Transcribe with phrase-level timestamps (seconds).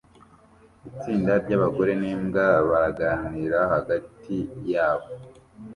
[0.89, 4.35] Itsinda ryabagore nimbwa baraganira hagati
[4.73, 5.09] yabo